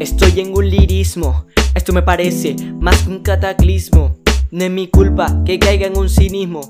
Estoy 0.00 0.40
en 0.40 0.56
un 0.56 0.66
lirismo, 0.66 1.44
esto 1.74 1.92
me 1.92 2.00
parece 2.00 2.56
más 2.80 3.02
que 3.02 3.10
un 3.10 3.18
cataclismo. 3.18 4.16
No 4.50 4.64
es 4.64 4.70
mi 4.70 4.88
culpa 4.88 5.44
que 5.44 5.58
caiga 5.58 5.86
en 5.86 5.98
un 5.98 6.08
cinismo. 6.08 6.62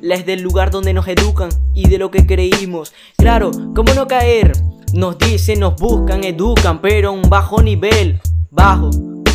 La 0.00 0.14
es 0.14 0.24
del 0.24 0.40
lugar 0.40 0.70
donde 0.70 0.94
nos 0.94 1.08
educan 1.08 1.48
y 1.74 1.88
de 1.88 1.98
lo 1.98 2.12
que 2.12 2.26
creímos. 2.26 2.94
Claro, 3.18 3.50
¿cómo 3.74 3.92
no 3.92 4.06
caer? 4.06 4.52
Nos 4.92 5.18
dicen, 5.18 5.58
nos 5.58 5.74
buscan, 5.74 6.22
educan, 6.22 6.80
pero 6.80 7.08
a 7.08 7.10
un 7.10 7.28
bajo 7.28 7.60
nivel. 7.60 8.20
Bajo, 8.52 8.90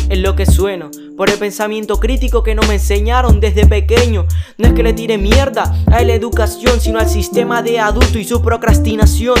es 0.08 0.18
lo 0.18 0.34
que 0.34 0.46
sueno. 0.46 0.90
Por 1.18 1.28
el 1.28 1.36
pensamiento 1.36 2.00
crítico 2.00 2.42
que 2.42 2.54
no 2.54 2.62
me 2.62 2.74
enseñaron 2.76 3.38
desde 3.38 3.66
pequeño. 3.66 4.26
No 4.56 4.68
es 4.68 4.72
que 4.72 4.82
le 4.82 4.94
tire 4.94 5.18
mierda 5.18 5.74
a 5.88 6.02
la 6.02 6.14
educación, 6.14 6.80
sino 6.80 6.98
al 6.98 7.08
sistema 7.10 7.60
de 7.60 7.80
adulto 7.80 8.18
y 8.18 8.24
su 8.24 8.40
procrastinación. 8.40 9.36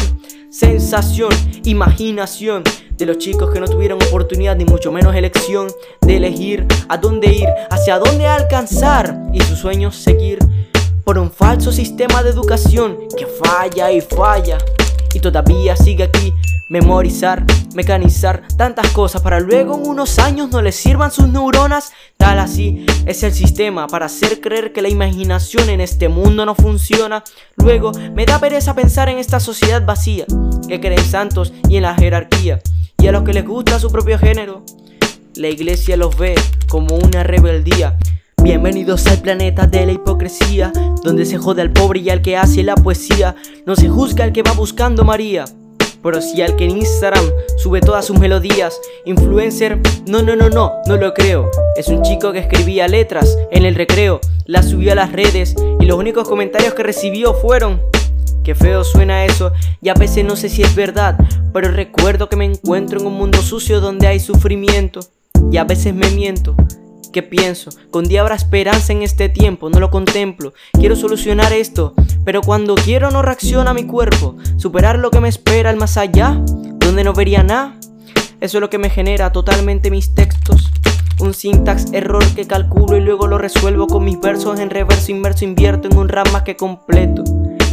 Sensación, 0.50 1.32
imaginación 1.64 2.62
de 2.96 3.06
los 3.06 3.18
chicos 3.18 3.50
que 3.50 3.60
no 3.60 3.68
tuvieron 3.68 4.02
oportunidad 4.02 4.56
ni 4.56 4.64
mucho 4.64 4.92
menos 4.92 5.14
elección 5.14 5.68
de 6.00 6.16
elegir 6.16 6.66
a 6.88 6.96
dónde 6.96 7.32
ir, 7.32 7.48
hacia 7.70 7.98
dónde 7.98 8.26
alcanzar 8.26 9.16
y 9.32 9.40
sus 9.40 9.58
sueños 9.58 9.96
seguir 9.96 10.38
por 11.04 11.18
un 11.18 11.30
falso 11.30 11.72
sistema 11.72 12.22
de 12.22 12.30
educación 12.30 12.98
que 13.16 13.26
falla 13.26 13.90
y 13.90 14.00
falla 14.00 14.58
y 15.14 15.20
todavía 15.20 15.76
sigue 15.76 16.04
aquí 16.04 16.32
memorizar, 16.68 17.44
mecanizar 17.74 18.44
tantas 18.56 18.88
cosas 18.92 19.20
para 19.20 19.40
luego 19.40 19.74
en 19.74 19.86
unos 19.86 20.18
años 20.18 20.50
no 20.50 20.62
les 20.62 20.74
sirvan 20.74 21.10
sus 21.10 21.28
neuronas. 21.28 21.92
Tal 22.16 22.38
así 22.38 22.86
es 23.04 23.22
el 23.22 23.32
sistema 23.32 23.86
para 23.88 24.06
hacer 24.06 24.40
creer 24.40 24.72
que 24.72 24.80
la 24.80 24.88
imaginación 24.88 25.68
en 25.68 25.82
este 25.82 26.08
mundo 26.08 26.46
no 26.46 26.54
funciona. 26.54 27.24
Luego 27.56 27.92
me 28.14 28.24
da 28.24 28.38
pereza 28.38 28.74
pensar 28.74 29.10
en 29.10 29.18
esta 29.18 29.38
sociedad 29.38 29.84
vacía 29.84 30.24
que 30.66 30.80
creen 30.80 31.04
santos 31.04 31.52
y 31.68 31.76
en 31.76 31.82
la 31.82 31.94
jerarquía 31.94 32.60
y 33.02 33.08
a 33.08 33.12
los 33.12 33.24
que 33.24 33.32
les 33.32 33.44
gusta 33.44 33.80
su 33.80 33.90
propio 33.90 34.16
género. 34.16 34.62
La 35.34 35.48
iglesia 35.48 35.96
los 35.96 36.16
ve 36.16 36.36
como 36.68 36.94
una 36.94 37.24
rebeldía. 37.24 37.98
Bienvenidos 38.40 39.08
al 39.08 39.18
planeta 39.18 39.66
de 39.66 39.86
la 39.86 39.92
hipocresía, 39.92 40.72
donde 41.02 41.26
se 41.26 41.36
jode 41.36 41.62
al 41.62 41.72
pobre 41.72 41.98
y 41.98 42.10
al 42.10 42.22
que 42.22 42.36
hace 42.36 42.62
la 42.62 42.76
poesía. 42.76 43.34
No 43.66 43.74
se 43.74 43.88
juzga 43.88 44.22
al 44.22 44.32
que 44.32 44.44
va 44.44 44.52
buscando 44.52 45.04
María. 45.04 45.46
Pero 46.00 46.22
si 46.22 46.42
al 46.42 46.54
que 46.54 46.64
en 46.64 46.76
Instagram 46.76 47.24
sube 47.56 47.80
todas 47.80 48.04
sus 48.04 48.20
melodías, 48.20 48.80
influencer, 49.04 49.80
no, 50.06 50.22
no, 50.22 50.36
no, 50.36 50.48
no, 50.48 50.70
no 50.86 50.96
lo 50.96 51.12
creo. 51.12 51.50
Es 51.76 51.88
un 51.88 52.02
chico 52.02 52.30
que 52.30 52.38
escribía 52.38 52.86
letras 52.86 53.36
en 53.50 53.64
el 53.64 53.74
recreo, 53.74 54.20
las 54.46 54.68
subió 54.68 54.92
a 54.92 54.96
las 54.96 55.10
redes 55.10 55.56
y 55.80 55.86
los 55.86 55.98
únicos 55.98 56.28
comentarios 56.28 56.74
que 56.74 56.84
recibió 56.84 57.34
fueron, 57.34 57.80
Qué 58.44 58.54
feo 58.54 58.82
suena 58.82 59.24
eso, 59.24 59.52
y 59.80 59.88
a 59.88 59.94
veces 59.94 60.24
no 60.24 60.34
sé 60.34 60.48
si 60.48 60.62
es 60.62 60.74
verdad, 60.74 61.16
pero 61.52 61.70
recuerdo 61.70 62.28
que 62.28 62.36
me 62.36 62.44
encuentro 62.44 62.98
en 62.98 63.06
un 63.06 63.14
mundo 63.14 63.40
sucio 63.40 63.80
donde 63.80 64.08
hay 64.08 64.18
sufrimiento, 64.18 65.00
y 65.50 65.58
a 65.58 65.64
veces 65.64 65.94
me 65.94 66.10
miento. 66.10 66.56
¿Qué 67.12 67.22
pienso? 67.22 67.70
Con 67.90 68.04
día 68.04 68.22
habrá 68.22 68.34
esperanza 68.34 68.92
en 68.92 69.02
este 69.02 69.28
tiempo, 69.28 69.68
no 69.68 69.78
lo 69.80 69.90
contemplo. 69.90 70.54
Quiero 70.72 70.96
solucionar 70.96 71.52
esto, 71.52 71.94
pero 72.24 72.40
cuando 72.40 72.74
quiero 72.74 73.10
no 73.10 73.20
reacciona 73.20 73.74
mi 73.74 73.84
cuerpo. 73.84 74.36
Superar 74.56 74.98
lo 74.98 75.10
que 75.10 75.20
me 75.20 75.28
espera 75.28 75.70
el 75.70 75.76
más 75.76 75.98
allá, 75.98 76.40
donde 76.78 77.04
no 77.04 77.12
vería 77.12 77.42
nada. 77.42 77.76
Eso 78.40 78.56
es 78.56 78.60
lo 78.60 78.70
que 78.70 78.78
me 78.78 78.88
genera 78.88 79.30
totalmente 79.30 79.90
mis 79.90 80.14
textos. 80.14 80.70
Un 81.20 81.34
syntax 81.34 81.92
error 81.92 82.24
que 82.34 82.46
calculo 82.46 82.96
y 82.96 83.00
luego 83.00 83.26
lo 83.26 83.36
resuelvo 83.36 83.86
con 83.86 84.04
mis 84.04 84.18
versos 84.18 84.58
en 84.58 84.70
reverso 84.70 85.12
inverso. 85.12 85.44
Invierto 85.44 85.88
en 85.88 85.98
un 85.98 86.08
rap 86.08 86.28
que 86.44 86.56
completo. 86.56 87.22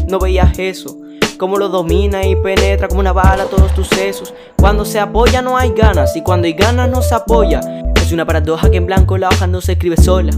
No 0.09 0.17
veías 0.17 0.57
eso. 0.57 0.97
Cómo 1.37 1.57
lo 1.57 1.69
domina 1.69 2.25
y 2.25 2.35
penetra 2.35 2.87
como 2.87 2.99
una 2.99 3.13
bala 3.13 3.45
todos 3.45 3.75
tus 3.75 3.87
sesos. 3.89 4.33
Cuando 4.57 4.83
se 4.83 4.99
apoya 4.99 5.43
no 5.43 5.55
hay 5.55 5.71
ganas 5.71 6.15
y 6.15 6.23
cuando 6.23 6.47
hay 6.47 6.53
ganas 6.53 6.89
no 6.89 7.03
se 7.03 7.13
apoya. 7.13 7.61
Es 7.95 8.11
una 8.11 8.25
paradoja 8.25 8.71
que 8.71 8.77
en 8.77 8.87
blanco 8.87 9.19
la 9.19 9.29
hoja 9.29 9.45
no 9.45 9.61
se 9.61 9.73
escribe 9.73 9.97
sola. 9.97 10.31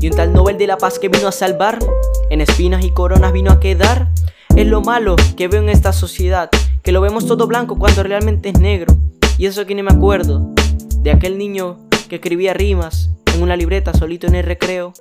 Y 0.00 0.08
un 0.08 0.16
tal 0.16 0.32
Nobel 0.32 0.58
de 0.58 0.66
la 0.66 0.76
Paz 0.76 0.98
que 0.98 1.08
vino 1.08 1.28
a 1.28 1.32
salvar, 1.32 1.78
en 2.30 2.40
espinas 2.40 2.84
y 2.84 2.90
coronas 2.90 3.32
vino 3.32 3.52
a 3.52 3.60
quedar. 3.60 4.08
Es 4.56 4.66
lo 4.66 4.80
malo 4.80 5.14
que 5.36 5.46
veo 5.46 5.62
en 5.62 5.68
esta 5.68 5.92
sociedad, 5.92 6.50
que 6.82 6.90
lo 6.90 7.00
vemos 7.00 7.24
todo 7.24 7.46
blanco 7.46 7.78
cuando 7.78 8.02
realmente 8.02 8.48
es 8.48 8.58
negro. 8.58 8.96
Y 9.38 9.46
eso 9.46 9.66
que 9.66 9.76
ni 9.76 9.84
me 9.84 9.92
acuerdo, 9.92 10.52
de 10.98 11.12
aquel 11.12 11.38
niño 11.38 11.78
que 12.08 12.16
escribía 12.16 12.54
rimas 12.54 13.10
en 13.32 13.42
una 13.44 13.54
libreta 13.54 13.94
solito 13.94 14.26
en 14.26 14.34
el 14.34 14.44
recreo. 14.44 14.92